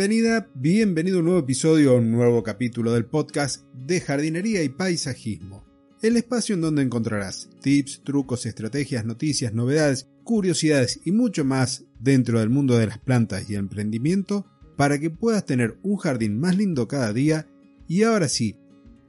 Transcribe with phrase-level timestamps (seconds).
[0.00, 5.62] Bienvenida, bienvenido a un nuevo episodio, un nuevo capítulo del podcast de jardinería y paisajismo.
[6.00, 12.40] El espacio en donde encontrarás tips, trucos, estrategias, noticias, novedades, curiosidades y mucho más dentro
[12.40, 14.46] del mundo de las plantas y el emprendimiento
[14.78, 17.46] para que puedas tener un jardín más lindo cada día.
[17.86, 18.56] Y ahora sí,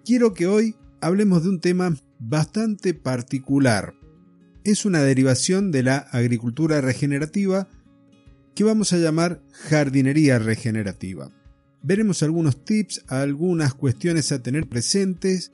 [0.03, 3.93] quiero que hoy hablemos de un tema bastante particular.
[4.65, 7.69] Es una derivación de la agricultura regenerativa
[8.55, 11.31] que vamos a llamar jardinería regenerativa.
[11.83, 15.51] Veremos algunos tips, algunas cuestiones a tener presentes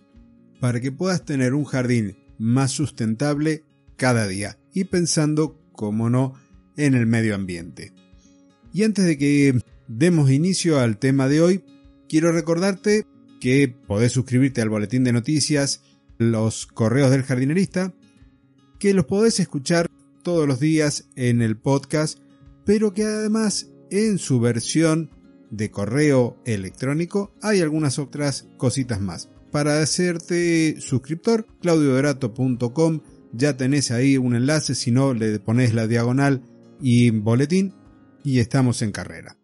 [0.60, 3.64] para que puedas tener un jardín más sustentable
[3.96, 6.34] cada día y pensando, como no,
[6.76, 7.94] en el medio ambiente.
[8.74, 11.64] Y antes de que demos inicio al tema de hoy,
[12.10, 13.06] quiero recordarte
[13.40, 15.82] que podés suscribirte al boletín de noticias,
[16.18, 17.94] los correos del jardinerista,
[18.80, 19.88] que los podés escuchar
[20.24, 22.20] todos los días en el podcast,
[22.68, 25.10] pero que además en su versión
[25.50, 29.30] de correo electrónico hay algunas otras cositas más.
[29.54, 33.02] Para hacerte suscriptor, claudiodorato.com,
[33.32, 36.44] ya tenés ahí un enlace, si no le pones la diagonal
[36.82, 37.74] y boletín
[38.22, 39.40] y estamos en carrera.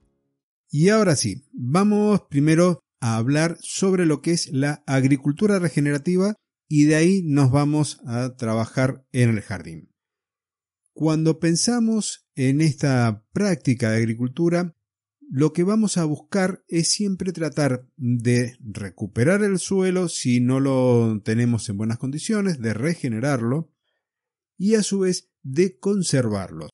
[0.69, 6.35] Y ahora sí, vamos primero a hablar sobre lo que es la agricultura regenerativa
[6.67, 9.93] y de ahí nos vamos a trabajar en el jardín.
[10.93, 14.75] Cuando pensamos en esta práctica de agricultura,
[15.29, 21.21] lo que vamos a buscar es siempre tratar de recuperar el suelo si no lo
[21.23, 23.71] tenemos en buenas condiciones, de regenerarlo
[24.57, 26.69] y a su vez de conservarlo.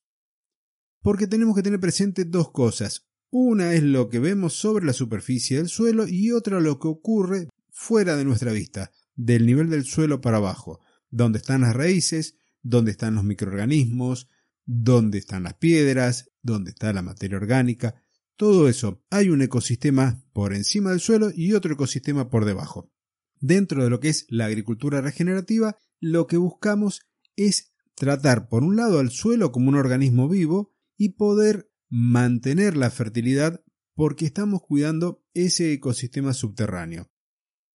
[1.01, 3.07] Porque tenemos que tener presente dos cosas.
[3.29, 7.47] Una es lo que vemos sobre la superficie del suelo y otra lo que ocurre
[7.69, 12.91] fuera de nuestra vista, del nivel del suelo para abajo, donde están las raíces, donde
[12.91, 14.27] están los microorganismos,
[14.71, 18.03] donde están las piedras, donde está la materia orgánica,
[18.35, 22.91] todo eso, hay un ecosistema por encima del suelo y otro ecosistema por debajo.
[23.39, 27.01] Dentro de lo que es la agricultura regenerativa, lo que buscamos
[27.35, 32.91] es tratar por un lado al suelo como un organismo vivo y poder mantener la
[32.91, 33.63] fertilidad
[33.95, 37.09] porque estamos cuidando ese ecosistema subterráneo.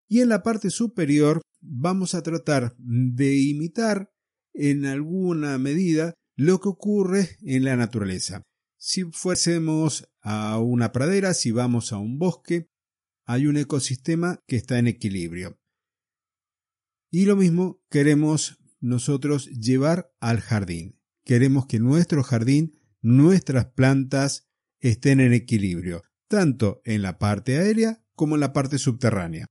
[0.07, 4.13] Y en la parte superior vamos a tratar de imitar
[4.53, 8.43] en alguna medida lo que ocurre en la naturaleza.
[8.77, 12.69] Si fuésemos a una pradera, si vamos a un bosque,
[13.25, 15.59] hay un ecosistema que está en equilibrio.
[17.09, 20.99] Y lo mismo queremos nosotros llevar al jardín.
[21.23, 28.35] Queremos que nuestro jardín, nuestras plantas estén en equilibrio, tanto en la parte aérea como
[28.35, 29.45] en la parte subterránea.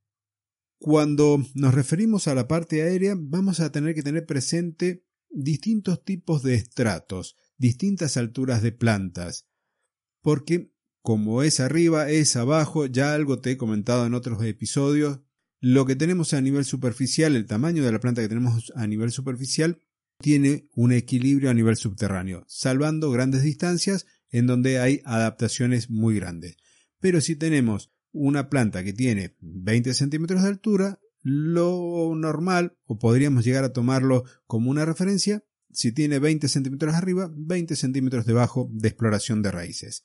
[0.78, 6.42] Cuando nos referimos a la parte aérea, vamos a tener que tener presente distintos tipos
[6.42, 9.48] de estratos, distintas alturas de plantas,
[10.20, 15.20] porque como es arriba, es abajo, ya algo te he comentado en otros episodios,
[15.60, 19.10] lo que tenemos a nivel superficial, el tamaño de la planta que tenemos a nivel
[19.10, 19.80] superficial,
[20.18, 26.56] tiene un equilibrio a nivel subterráneo, salvando grandes distancias en donde hay adaptaciones muy grandes.
[27.00, 33.44] Pero si tenemos una planta que tiene 20 centímetros de altura, lo normal, o podríamos
[33.44, 38.88] llegar a tomarlo como una referencia, si tiene 20 centímetros arriba, 20 centímetros debajo de
[38.88, 40.04] exploración de raíces.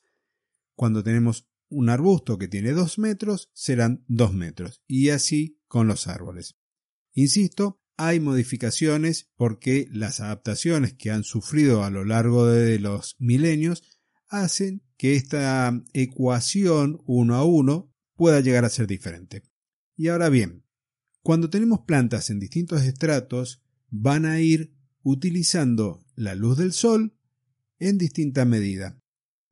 [0.74, 6.06] Cuando tenemos un arbusto que tiene 2 metros, serán 2 metros, y así con los
[6.06, 6.56] árboles.
[7.12, 13.82] Insisto, hay modificaciones porque las adaptaciones que han sufrido a lo largo de los milenios
[14.28, 19.42] hacen que esta ecuación uno a uno pueda llegar a ser diferente.
[19.96, 20.64] Y ahora bien,
[21.28, 24.72] cuando tenemos plantas en distintos estratos, van a ir
[25.02, 27.18] utilizando la luz del sol
[27.78, 28.98] en distinta medida.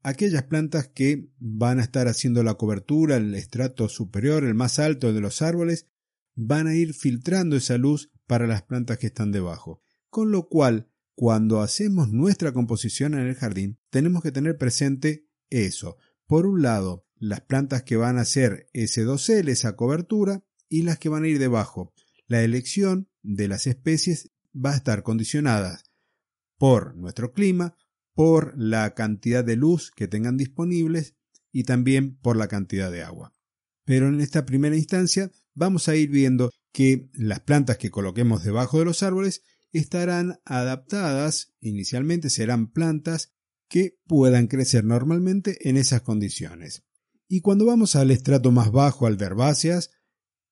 [0.02, 5.12] Aquellas plantas que van a estar haciendo la cobertura, el estrato superior, el más alto
[5.12, 5.87] de los árboles,
[6.34, 9.82] van a ir filtrando esa luz para las plantas que están debajo.
[10.08, 15.99] Con lo cual, cuando hacemos nuestra composición en el jardín, tenemos que tener presente eso.
[16.26, 20.98] Por un lado, las plantas que van a hacer ese dosel, esa cobertura, y las
[20.98, 21.92] que van a ir debajo.
[22.26, 25.80] La elección de las especies va a estar condicionada
[26.58, 27.76] por nuestro clima,
[28.14, 31.14] por la cantidad de luz que tengan disponibles
[31.52, 33.34] y también por la cantidad de agua.
[33.84, 38.78] Pero en esta primera instancia vamos a ir viendo que las plantas que coloquemos debajo
[38.78, 39.42] de los árboles
[39.72, 43.32] estarán adaptadas, inicialmente serán plantas
[43.68, 46.84] que puedan crecer normalmente en esas condiciones.
[47.28, 49.90] Y cuando vamos al estrato más bajo, al de herbáceas,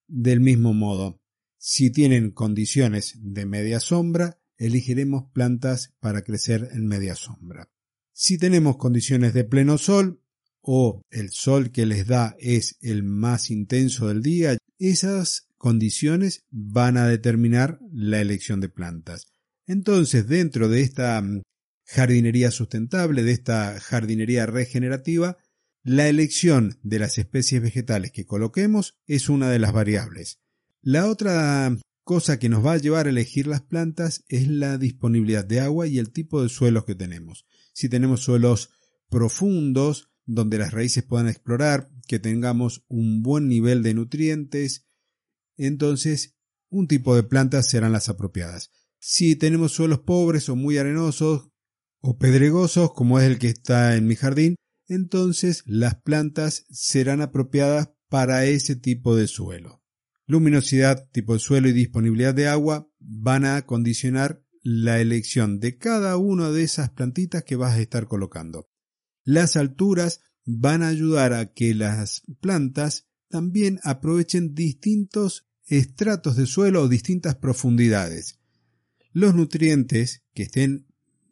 [0.07, 1.21] del mismo modo,
[1.57, 7.69] si tienen condiciones de media sombra, elegiremos plantas para crecer en media sombra.
[8.13, 10.21] Si tenemos condiciones de pleno sol,
[10.67, 16.97] o el sol que les da es el más intenso del día, esas condiciones van
[16.97, 19.27] a determinar la elección de plantas.
[19.67, 21.43] Entonces, dentro de esta mm,
[21.85, 25.37] jardinería sustentable, de esta jardinería regenerativa,
[25.85, 30.41] la elección de las especies vegetales que coloquemos es una de las variables.
[30.81, 35.45] La otra cosa que nos va a llevar a elegir las plantas es la disponibilidad
[35.45, 37.45] de agua y el tipo de suelos que tenemos.
[37.71, 38.71] Si tenemos suelos
[39.09, 44.87] profundos, donde las raíces puedan explorar, que tengamos un buen nivel de nutrientes,
[45.55, 46.35] entonces
[46.69, 48.71] un tipo de plantas serán las apropiadas.
[48.97, 51.49] Si tenemos suelos pobres o muy arenosos
[51.99, 54.55] o pedregosos, como es el que está en mi jardín,
[54.87, 59.83] entonces las plantas serán apropiadas para ese tipo de suelo.
[60.27, 66.17] Luminosidad, tipo de suelo y disponibilidad de agua van a condicionar la elección de cada
[66.17, 68.69] una de esas plantitas que vas a estar colocando.
[69.23, 76.83] Las alturas van a ayudar a que las plantas también aprovechen distintos estratos de suelo
[76.83, 78.39] o distintas profundidades.
[79.11, 80.87] Los nutrientes que estén,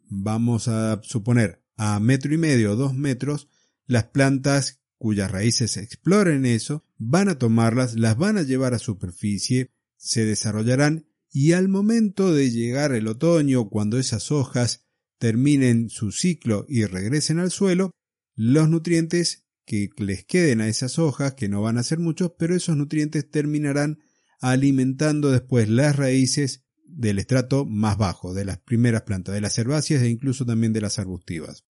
[0.08, 3.48] vamos a suponer, a metro y medio o dos metros,
[3.86, 9.70] las plantas cuyas raíces exploren eso, van a tomarlas, las van a llevar a superficie,
[9.96, 14.86] se desarrollarán y al momento de llegar el otoño, cuando esas hojas
[15.18, 17.90] terminen su ciclo y regresen al suelo,
[18.34, 22.54] los nutrientes que les queden a esas hojas, que no van a ser muchos, pero
[22.54, 23.98] esos nutrientes terminarán
[24.40, 30.02] alimentando después las raíces del estrato más bajo, de las primeras plantas, de las herbáceas
[30.02, 31.64] e incluso también de las arbustivas.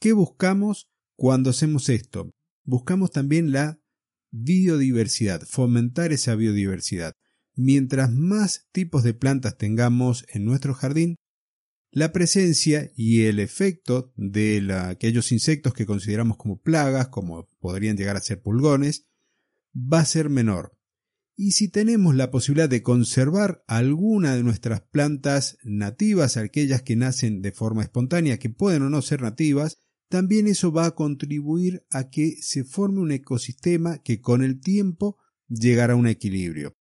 [0.00, 2.30] ¿Qué buscamos cuando hacemos esto?
[2.64, 3.80] Buscamos también la
[4.30, 7.12] biodiversidad, fomentar esa biodiversidad.
[7.54, 11.16] Mientras más tipos de plantas tengamos en nuestro jardín,
[11.90, 18.16] la presencia y el efecto de aquellos insectos que consideramos como plagas, como podrían llegar
[18.16, 19.06] a ser pulgones,
[19.74, 20.75] va a ser menor.
[21.38, 27.42] Y si tenemos la posibilidad de conservar alguna de nuestras plantas nativas, aquellas que nacen
[27.42, 29.76] de forma espontánea, que pueden o no ser nativas,
[30.08, 35.18] también eso va a contribuir a que se forme un ecosistema que con el tiempo
[35.48, 36.72] llegará a un equilibrio.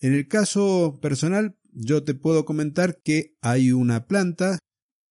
[0.00, 4.58] En el caso personal, yo te puedo comentar que hay una planta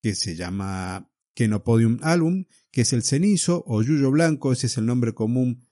[0.02, 4.86] que se llama Kenopodium alum, que es el cenizo o yuyo blanco, ese es el
[4.86, 5.65] nombre común,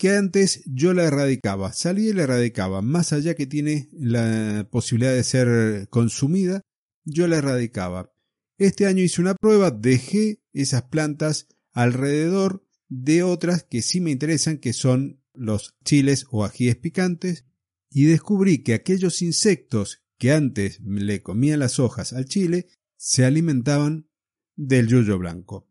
[0.00, 5.12] que antes yo la erradicaba, salía y la erradicaba, más allá que tiene la posibilidad
[5.12, 6.62] de ser consumida,
[7.04, 8.10] yo la erradicaba.
[8.56, 14.56] Este año hice una prueba, dejé esas plantas alrededor de otras que sí me interesan,
[14.56, 17.44] que son los chiles o ajíes picantes,
[17.90, 24.08] y descubrí que aquellos insectos que antes le comían las hojas al chile se alimentaban
[24.56, 25.68] del yuyo blanco.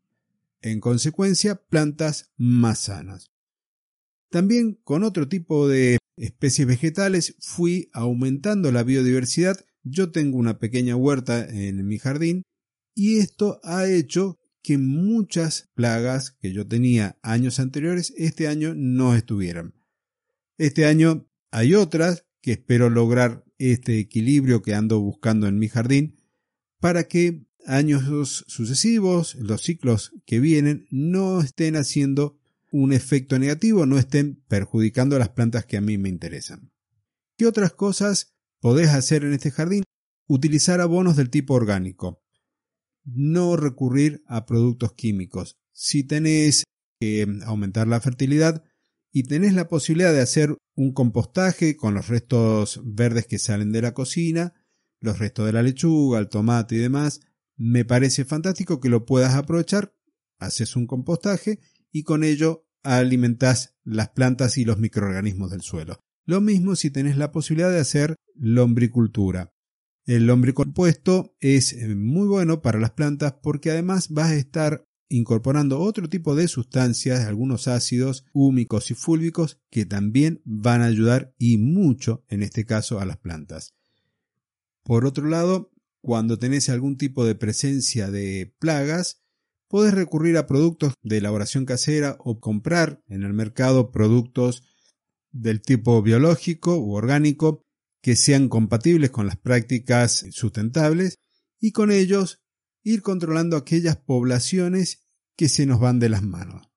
[0.62, 3.32] En consecuencia, plantas más sanas.
[4.30, 9.66] También con otro tipo de especies vegetales fui aumentando la biodiversidad.
[9.84, 12.44] Yo tengo una pequeña huerta en mi jardín
[12.94, 19.16] y esto ha hecho que muchas plagas que yo tenía años anteriores este año no
[19.16, 19.74] estuvieran.
[20.58, 26.18] Este año hay otras que espero lograr este equilibrio que ando buscando en mi jardín
[26.80, 32.39] para que años sucesivos, los ciclos que vienen, no estén haciendo
[32.72, 36.72] un efecto negativo, no estén perjudicando las plantas que a mí me interesan.
[37.38, 39.84] ¿Qué otras cosas podés hacer en este jardín?
[40.28, 42.22] Utilizar abonos del tipo orgánico
[43.16, 45.58] no recurrir a productos químicos.
[45.72, 46.64] Si tenés
[47.00, 48.64] que aumentar la fertilidad
[49.12, 53.82] y tenés la posibilidad de hacer un compostaje con los restos verdes que salen de
[53.82, 54.54] la cocina,
[55.00, 57.22] los restos de la lechuga, el tomate y demás,
[57.56, 59.94] me parece fantástico que lo puedas aprovechar,
[60.38, 61.60] haces un compostaje
[61.92, 66.00] y con ello alimentas las plantas y los microorganismos del suelo.
[66.26, 69.52] Lo mismo si tenés la posibilidad de hacer lombricultura.
[70.06, 75.80] El lombricompuesto es eh, muy bueno para las plantas porque además vas a estar incorporando
[75.80, 81.58] otro tipo de sustancias, algunos ácidos húmicos y fúlvicos que también van a ayudar y
[81.58, 83.74] mucho en este caso a las plantas.
[84.84, 89.22] Por otro lado, cuando tenés algún tipo de presencia de plagas,
[89.70, 94.64] podés recurrir a productos de elaboración casera o comprar en el mercado productos
[95.32, 97.64] del tipo biológico u orgánico
[98.02, 101.20] que sean compatibles con las prácticas sustentables
[101.60, 102.42] y con ellos
[102.84, 106.68] ir controlando aquellas poblaciones que se nos van de las manos.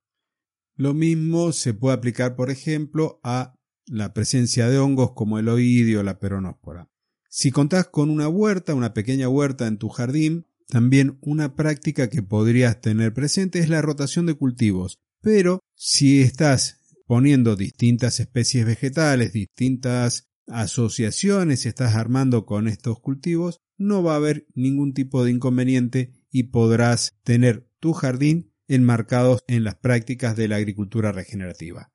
[0.75, 3.55] Lo mismo se puede aplicar, por ejemplo, a
[3.87, 6.91] la presencia de hongos como el oidio o la peronóspora.
[7.29, 12.23] Si contás con una huerta, una pequeña huerta en tu jardín, también una práctica que
[12.23, 15.01] podrías tener presente es la rotación de cultivos.
[15.21, 24.03] Pero si estás poniendo distintas especies vegetales, distintas asociaciones, estás armando con estos cultivos, no
[24.03, 29.75] va a haber ningún tipo de inconveniente y podrás tener tu jardín enmarcados en las
[29.75, 31.93] prácticas de la agricultura regenerativa.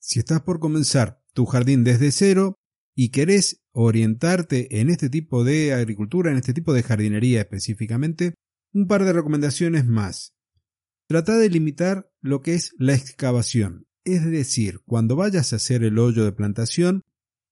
[0.00, 2.56] Si estás por comenzar tu jardín desde cero
[3.02, 8.34] y querés orientarte en este tipo de agricultura, en este tipo de jardinería específicamente,
[8.74, 10.34] un par de recomendaciones más.
[11.08, 13.86] Trata de limitar lo que es la excavación.
[14.04, 17.04] Es decir, cuando vayas a hacer el hoyo de plantación,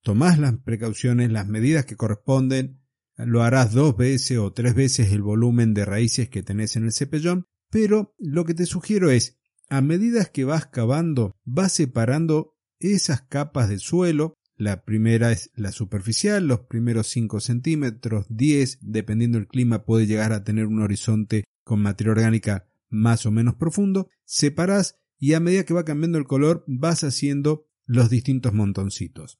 [0.03, 2.83] tomás las precauciones, las medidas que corresponden,
[3.17, 6.93] lo harás dos veces o tres veces el volumen de raíces que tenés en el
[6.93, 9.39] cepellón, pero lo que te sugiero es,
[9.71, 15.71] a medida que vas cavando, vas separando esas capas de suelo, la primera es la
[15.71, 21.45] superficial, los primeros 5 centímetros, 10, dependiendo del clima puede llegar a tener un horizonte
[21.63, 26.27] con materia orgánica más o menos profundo, separás y a medida que va cambiando el
[26.27, 29.39] color vas haciendo los distintos montoncitos.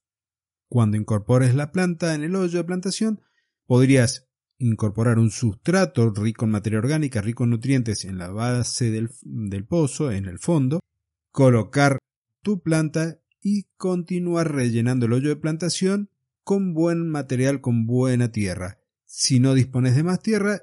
[0.69, 3.21] Cuando incorpores la planta en el hoyo de plantación,
[3.67, 9.11] podrías incorporar un sustrato rico en materia orgánica, rico en nutrientes en la base del,
[9.23, 10.79] del pozo, en el fondo,
[11.33, 11.99] colocar
[12.43, 16.11] tu planta y continuar rellenando el hoyo de plantación
[16.43, 18.79] con buen material, con buena tierra.
[19.05, 20.63] Si no dispones de más tierra,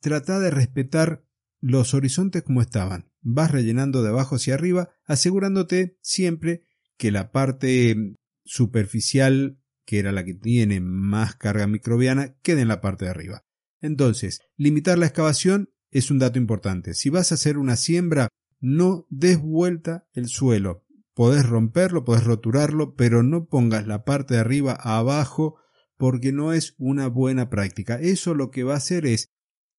[0.00, 1.24] trata de respetar
[1.60, 3.10] los horizontes como estaban.
[3.20, 6.64] Vas rellenando de abajo hacia arriba, asegurándote siempre
[6.96, 12.80] que la parte superficial, que era la que tiene más carga microbiana, quede en la
[12.80, 13.44] parte de arriba.
[13.80, 16.94] Entonces, limitar la excavación es un dato importante.
[16.94, 18.28] Si vas a hacer una siembra,
[18.60, 20.86] no des vuelta el suelo.
[21.20, 25.56] Podés romperlo, podés roturarlo, pero no pongas la parte de arriba abajo
[25.98, 27.96] porque no es una buena práctica.
[27.96, 29.30] Eso lo que va a hacer es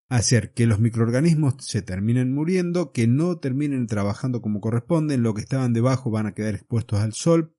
[0.07, 5.41] hacer que los microorganismos se terminen muriendo, que no terminen trabajando como corresponden, lo que
[5.41, 7.55] estaban debajo van a quedar expuestos al sol,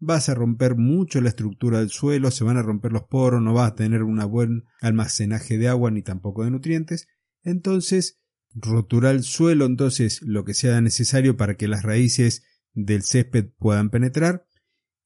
[0.00, 3.54] vas a romper mucho la estructura del suelo, se van a romper los poros, no
[3.54, 7.06] vas a tener un buen almacenaje de agua ni tampoco de nutrientes,
[7.44, 8.18] entonces
[8.54, 12.42] roturar el suelo entonces lo que sea necesario para que las raíces
[12.74, 14.46] del césped puedan penetrar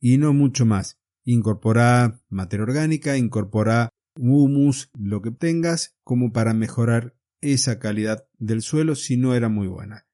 [0.01, 1.01] y no mucho más.
[1.25, 8.95] Incorpora materia orgánica, incorpora humus, lo que tengas, como para mejorar esa calidad del suelo
[8.95, 10.07] si no era muy buena.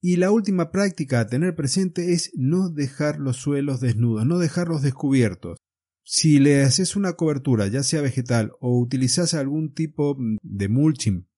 [0.00, 4.82] Y la última práctica a tener presente es no dejar los suelos desnudos, no dejarlos
[4.82, 5.58] descubiertos.
[6.04, 11.28] Si le haces una cobertura, ya sea vegetal o utilizas algún tipo de mulching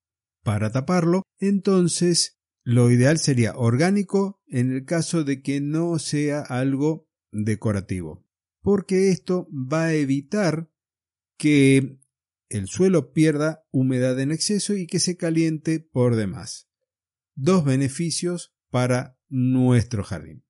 [0.42, 7.08] para taparlo, entonces lo ideal sería orgánico en el caso de que no sea algo
[7.32, 8.25] decorativo,
[8.62, 10.70] porque esto va a evitar
[11.37, 11.99] que
[12.49, 16.68] el suelo pierda humedad en exceso y que se caliente por demás.
[17.34, 20.44] Dos beneficios para nuestro jardín.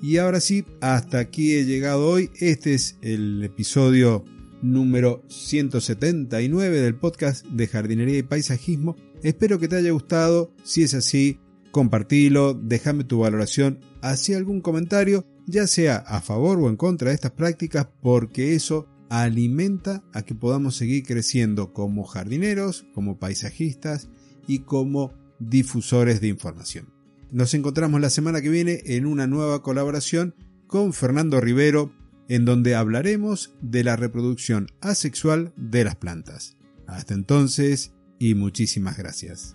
[0.00, 2.30] Y ahora sí, hasta aquí he llegado hoy.
[2.40, 4.24] Este es el episodio
[4.62, 8.96] número 179 del podcast de jardinería y paisajismo.
[9.22, 10.54] Espero que te haya gustado.
[10.64, 16.68] Si es así, compartilo, déjame tu valoración, hacía algún comentario, ya sea a favor o
[16.68, 22.86] en contra de estas prácticas, porque eso alimenta a que podamos seguir creciendo como jardineros,
[22.94, 24.08] como paisajistas
[24.46, 26.92] y como difusores de información.
[27.30, 30.34] Nos encontramos la semana que viene en una nueva colaboración
[30.66, 31.92] con Fernando Rivero,
[32.28, 36.56] en donde hablaremos de la reproducción asexual de las plantas.
[36.86, 39.54] Hasta entonces y muchísimas gracias.